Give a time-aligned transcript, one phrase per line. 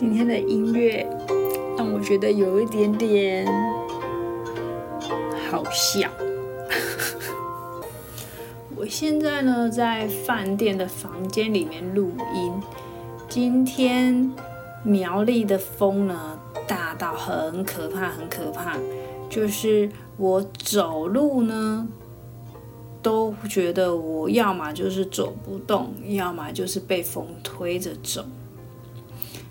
[0.00, 1.06] 今天的音乐
[1.76, 3.46] 让我觉得有一点点
[5.50, 6.08] 好笑。
[8.74, 12.50] 我现在呢在饭店的房间里面录音。
[13.28, 14.32] 今天
[14.82, 18.78] 苗栗的风呢大到很可怕，很可怕，
[19.28, 21.86] 就是我走路呢。
[23.02, 28.24] 都觉得我要么就是走不动，要么就是被风推着走，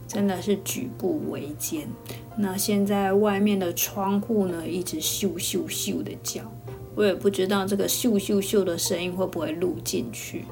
[0.09, 1.87] 真的是举步维艰。
[2.35, 6.41] 那现在外面的窗户呢，一直咻咻咻的叫，
[6.95, 10.45] 我也不知道这个咻咻咻的声音会不会录进去。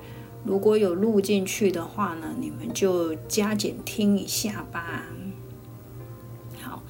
[0.45, 5.03] 如果有录进去的话呢，你们就加减听一下吧。
[6.61, 6.83] 好，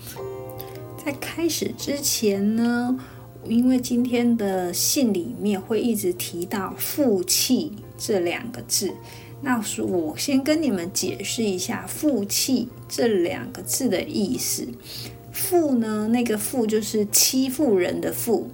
[1.03, 2.99] 在开始之前呢。
[3.45, 8.91] 因为今天的信里面会一直提到“负气”这两个字，
[9.41, 14.67] 那我先跟你们解释一下“负气”这两个字的意思。
[15.31, 18.49] “负”呢，那个“负”就是欺负人的“负”，“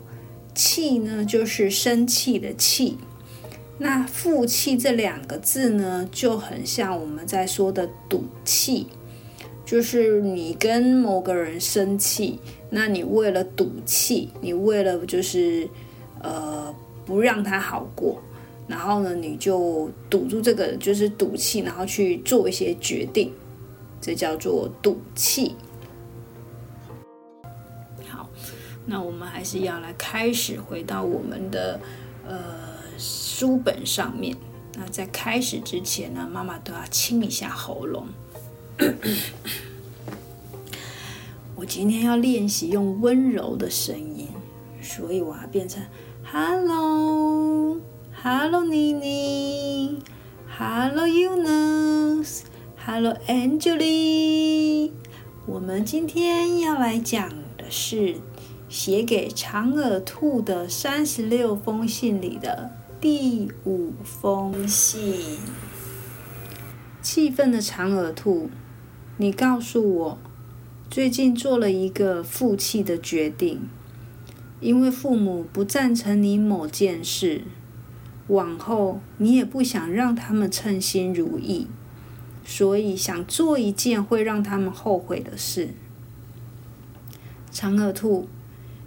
[0.53, 2.97] 气”呢就是生气的“气”。
[3.79, 8.87] 那“负气”这两个字呢，就很像我们在说的赌气，
[9.65, 12.39] 就是你跟某个人生气。
[12.69, 15.67] 那你为了赌气，你为了就是
[16.21, 16.73] 呃
[17.05, 18.21] 不让他好过，
[18.67, 23.33] 然后呢你就堵住这个就是赌气，然后去做一些决定，
[23.99, 25.55] 这叫做赌气。
[28.07, 28.29] 好，
[28.85, 31.79] 那我们还是要来开始回到我们的
[32.27, 32.39] 呃
[32.97, 34.35] 书本上面。
[34.75, 38.07] 那在开始之前呢，妈妈都要清一下喉咙。
[41.55, 44.27] 我今天要练习用温柔的声音，
[44.81, 45.81] 所以我要变成
[46.23, 47.79] Hello
[48.63, 49.99] 妮妮
[50.57, 54.91] ，Hello Eunice，Hello Angeli。
[55.45, 58.15] 我们今天要来讲的是
[58.69, 62.71] 写给长耳兔的三十六封信里的
[63.01, 65.37] 第五封信。
[67.01, 68.49] 气愤的长耳兔，
[69.17, 70.17] 你告诉我。
[70.89, 73.67] 最近做了一个负气的决定，
[74.61, 77.41] 因为父母不赞成你某件事，
[78.27, 81.67] 往后你也不想让他们称心如意，
[82.45, 85.69] 所以想做一件会让他们后悔的事。
[87.51, 88.27] 长耳兔，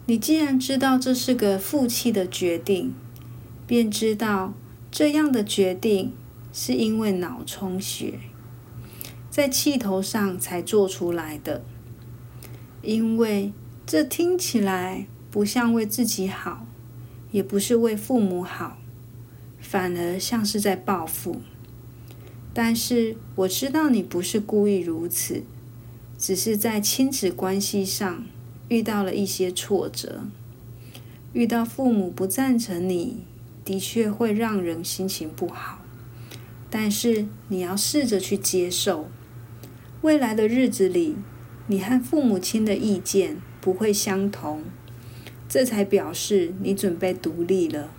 [0.07, 2.95] 你既然知道这是个负气的决定，
[3.67, 4.55] 便知道
[4.91, 6.13] 这样的决定
[6.53, 8.19] 是因为脑充血，
[9.31, 11.63] 在气头上才做出来的。
[12.83, 13.53] 因为
[13.85, 16.67] 这听起来不像为自己好，
[17.31, 18.79] 也不是为父母好，
[19.69, 21.41] 反而像是在报复。
[22.55, 25.43] 但是我知道你不是故意如此，
[26.17, 28.25] 只是在亲子关系上
[28.69, 30.23] 遇到了一些挫折。
[31.33, 33.25] 遇到父母不赞成你，
[33.65, 35.85] 的确会让人心情不好。
[36.71, 39.09] 但是你要试着去接受，
[40.03, 41.17] 未来的日子里。
[41.69, 44.63] 你和父母亲的意见不会相同，
[45.49, 47.91] 这才表示你准备独立了，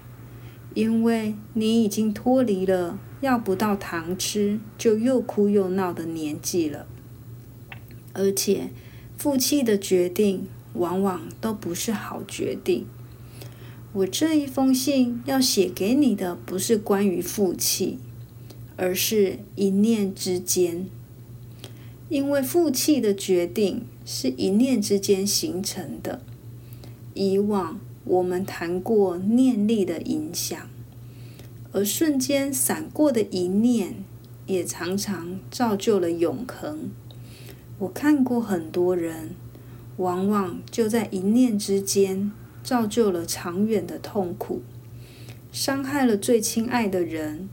[0.77, 6.85] 因为你已经脱离了要不到糖吃就又哭又闹的年纪了。
[8.13, 8.69] 而且，
[9.17, 12.85] 负气的决定往往都不是好决定。
[13.91, 17.97] 我这一封信要写给你的，不是关于负气，
[18.75, 20.85] 而是一念之间。
[22.07, 26.21] 因为负气的决定是一念之间形成的。
[27.15, 30.69] 以往我们谈过念力的影响，
[31.71, 34.03] 而瞬间闪过的一念，
[34.45, 36.89] 也常常造就了永恒。
[37.79, 39.31] 我看过很多人，
[39.97, 42.31] 往往就在一念之间，
[42.63, 44.61] 造就了长远的痛苦，
[45.51, 47.49] 伤害了最亲爱的人。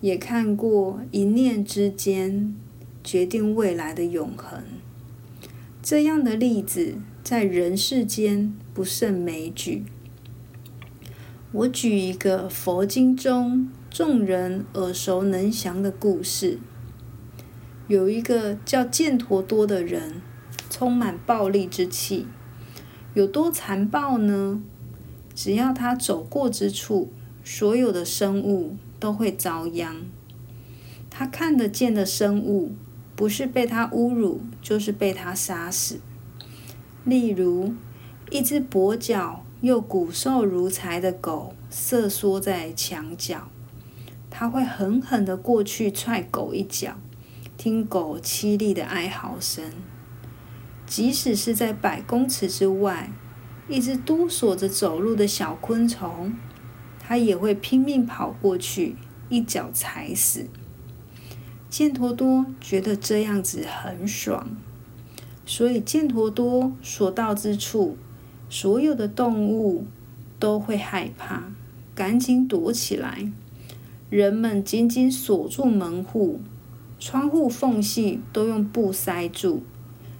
[0.00, 2.54] 也看过一念之间。
[3.06, 4.62] 决定未来的永恒，
[5.84, 9.84] 这样的例子在人世间不胜枚举。
[11.52, 16.58] 我举一个佛经中众人耳熟能详的故事：
[17.86, 20.22] 有一个叫犍陀多的人，
[20.70, 22.24] 充满暴力之气，
[23.12, 24.62] 有多残暴呢？
[25.34, 27.12] 只要他走过之处，
[27.44, 30.06] 所有的生物都会遭殃。
[31.10, 32.72] 他看得见的生物。
[33.16, 36.00] 不是被他侮辱，就是被他杀死。
[37.04, 37.74] 例如，
[38.30, 43.48] 一只跛脚又骨瘦如柴的狗瑟缩在墙角，
[44.30, 46.96] 他会狠狠的过去踹狗一脚，
[47.56, 49.70] 听狗凄厉的哀嚎声。
[50.86, 53.10] 即使是在百公尺之外，
[53.68, 56.34] 一只哆嗦着走路的小昆虫，
[56.98, 58.96] 它也会拼命跑过去，
[59.28, 60.46] 一脚踩死。
[61.76, 64.48] 犍陀多觉得这样子很爽，
[65.44, 67.96] 所以犍陀多所到之处，
[68.48, 69.84] 所有的动物
[70.38, 71.50] 都会害怕，
[71.92, 73.28] 赶紧躲起来。
[74.08, 76.38] 人们紧紧锁住门户，
[77.00, 79.64] 窗户缝隙都用布塞住，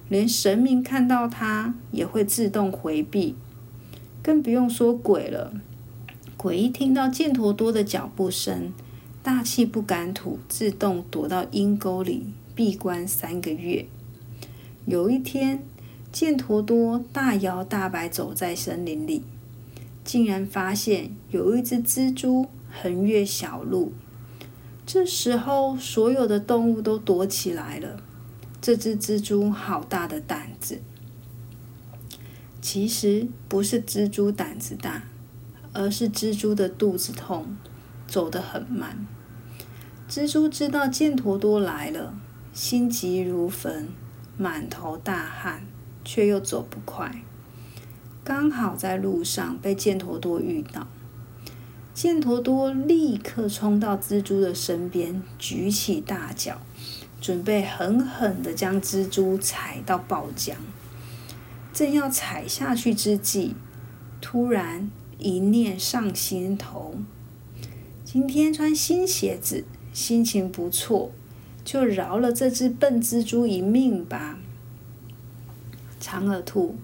[0.09, 3.33] 连神明看到它也会自动回避，
[4.21, 5.53] 更不用说鬼了。
[6.35, 8.73] 鬼一听到犍陀多的脚步声，
[9.25, 13.87] 大气不敢吐，自动躲到阴沟里闭关三个月。
[14.85, 15.63] 有一天，
[16.13, 19.23] 犍陀多大摇大摆走在森林里，
[20.03, 23.93] 竟然发现有一只蜘蛛横越小路。
[24.85, 27.97] 这时候，所有的动物都躲起来了。
[28.61, 30.79] 这只蜘蛛好大的胆子！
[32.61, 35.05] 其实不是蜘蛛胆子大，
[35.73, 37.57] 而是蜘蛛的肚子痛，
[38.05, 39.07] 走得很慢。
[40.07, 42.13] 蜘蛛知道犍陀多来了，
[42.53, 43.89] 心急如焚，
[44.37, 45.65] 满头大汗，
[46.03, 47.23] 却又走不快。
[48.23, 50.87] 刚好在路上被犍陀多遇到，
[51.95, 56.61] 犍陀多立刻冲到蜘蛛的身边，举起大脚，
[57.19, 60.53] 准备狠狠地将蜘蛛踩到爆浆。
[61.73, 63.55] 正要踩下去之际，
[64.21, 66.95] 突然一念上心头：
[68.03, 69.65] 今天穿新鞋子。
[69.95, 71.09] 心情不错，
[71.63, 74.37] 就饶了这只笨蜘蛛一命吧。
[76.01, 76.75] 长耳兔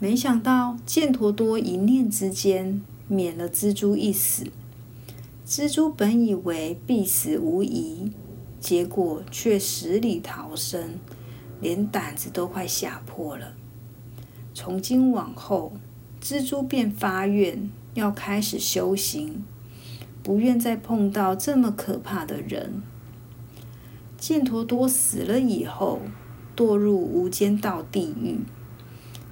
[0.00, 4.48] 没想到犍陀多一念之间免了蜘蛛一死。
[5.46, 8.10] 蜘蛛本以为必死无疑，
[8.58, 10.98] 结果却死里逃生，
[11.60, 13.54] 连胆子都快吓破了。
[14.52, 15.74] 从今往后，
[16.20, 19.44] 蜘蛛便发愿要开始修行。
[20.22, 22.82] 不愿再碰到这么可怕的人。
[24.20, 26.00] 犍陀多死了以后，
[26.54, 28.40] 堕入无间道地狱，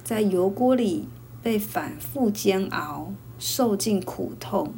[0.03, 1.07] 在油锅里
[1.43, 4.73] 被反复煎熬，受尽苦痛。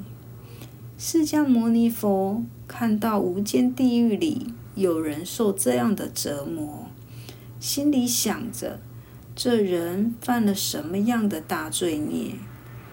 [0.97, 6.87] 释迦牟尼佛看到无间地狱里有人受这样的折磨，
[7.59, 8.79] 心里想着：
[9.33, 12.35] 这人犯了什么样的大罪孽，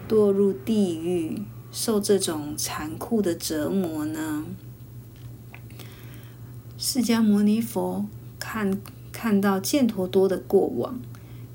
[0.08, 1.42] 堕入地狱？
[1.70, 4.44] 受这种残酷的折磨呢？
[6.76, 8.06] 释迦牟尼佛
[8.38, 8.80] 看
[9.12, 11.00] 看到犍陀多的过往，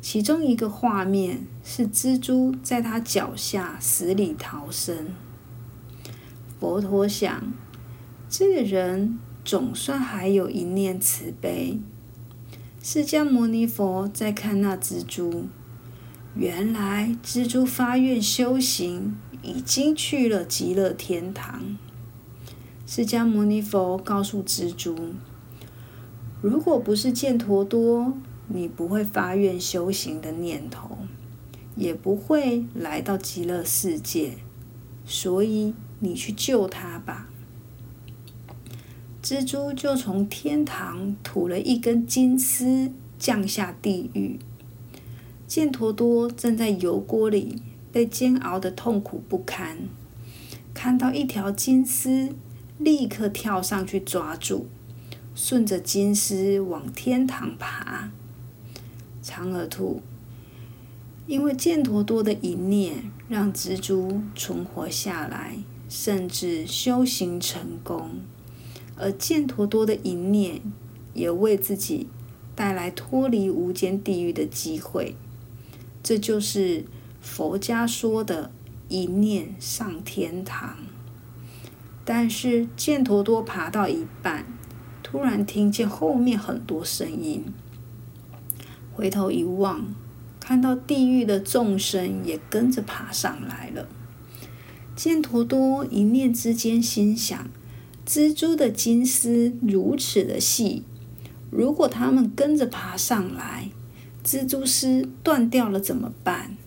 [0.01, 5.13] 其中一个画面是蜘蛛在他脚下死里逃生。
[6.59, 7.53] 佛陀想，
[8.29, 11.79] 这个人总算还有一念慈悲。
[12.81, 15.45] 释迦牟尼佛在看那蜘蛛，
[16.35, 19.15] 原来蜘蛛发愿修行。
[19.43, 21.77] 已经去了极乐天堂。
[22.87, 25.13] 释迦牟尼佛告诉蜘蛛
[26.41, 28.13] ：“如果不是犍陀多，
[28.47, 30.97] 你不会发愿修行的念头，
[31.75, 34.37] 也不会来到极乐世界。
[35.05, 37.29] 所以你去救他吧。”
[39.21, 44.39] 蜘蛛就从天堂吐了一根金丝，降下地狱。
[45.47, 47.61] 犍陀多正在油锅里。
[47.93, 49.77] 被煎熬的痛苦不堪，
[50.73, 52.33] 看到一条金丝，
[52.79, 54.65] 立刻跳上去抓住，
[55.35, 58.09] 顺着金丝往天堂爬。
[59.21, 60.01] 长耳兔
[61.27, 65.57] 因为犍陀多的一念，让蜘蛛存活下来，
[65.87, 68.09] 甚至修行成功；
[68.97, 70.61] 而犍陀多的一念，
[71.13, 72.07] 也为自己
[72.55, 75.15] 带来脱离无间地狱的机会。
[76.01, 76.85] 这就是。
[77.23, 78.51] 佛家说的
[78.89, 80.75] 一念上天堂，
[82.03, 84.45] 但是犍陀多爬到一半，
[85.01, 87.45] 突然听见后面很多声音，
[88.93, 89.95] 回头一望，
[90.41, 93.87] 看到地狱的众生也跟着爬上来了。
[94.97, 97.49] 犍陀多一念之间心想：
[98.05, 100.83] 蜘蛛的金丝如此的细，
[101.49, 103.69] 如果他们跟着爬上来，
[104.25, 106.57] 蜘蛛丝断掉了怎么办？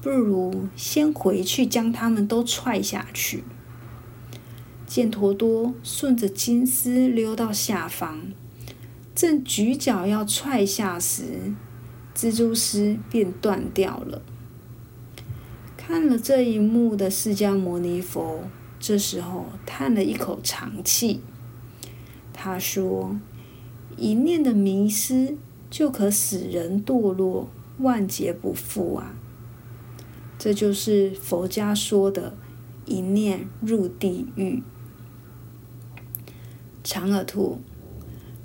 [0.00, 3.44] 不如先回去将他们都踹下去。
[4.88, 8.32] 犍陀多顺着金丝溜到下方，
[9.14, 11.52] 正举脚要踹下时，
[12.14, 14.22] 蜘蛛丝便断掉了。
[15.76, 18.44] 看了这一幕的释迦牟尼佛，
[18.78, 21.20] 这时候叹了一口长气。
[22.32, 23.16] 他说
[23.98, 25.36] ：“一念的迷失
[25.68, 29.14] 就可使人堕落，万劫不复啊！
[30.42, 32.32] 这就是佛家说的
[32.86, 34.62] “一念入地狱”。
[36.82, 37.58] 长耳兔，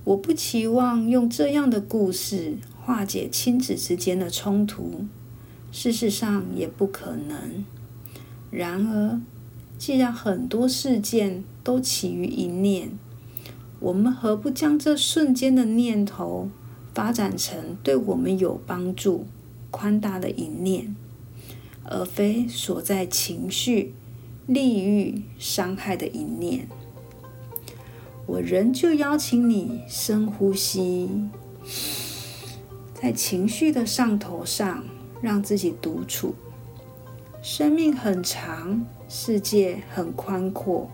[0.04, 5.06] 我不期望用这样的故事化解亲子之间的冲突，
[5.72, 7.64] 事实上也不可能。
[8.52, 9.22] 然而，
[9.78, 12.90] 既然很多事件都起于一念，
[13.80, 16.50] 我们何不将这瞬间的念头
[16.94, 19.26] 发展成对我们有帮助、
[19.72, 20.94] 宽大的一念？
[21.88, 23.94] 而非锁在情绪、
[24.48, 26.68] 利欲、伤害的一念。
[28.26, 31.10] 我仍旧邀请你深呼吸，
[32.94, 34.84] 在情绪的上头上，
[35.22, 36.34] 让自己独处。
[37.42, 40.90] 生命很长，世界很宽阔，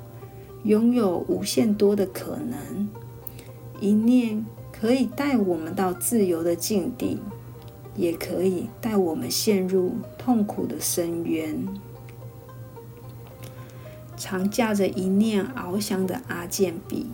[0.64, 2.90] 拥有无限多的可能。
[3.80, 7.20] 一念可以带我们到自由的境地。
[7.94, 9.92] 也可以带我们陷入
[10.24, 11.68] 痛苦的深渊。
[14.16, 17.10] 常驾着一念翱翔的阿健比，